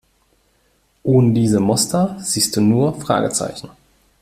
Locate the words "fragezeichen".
2.99-3.69